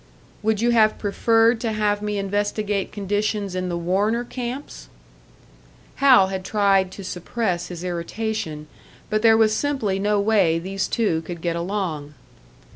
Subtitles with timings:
[0.41, 4.89] "Would you have preferred to have me investigate conditions in the Warner camps?"
[5.97, 8.65] Hal had tried to suppress his irritation,
[9.11, 12.15] but there was simply no way these two could get along.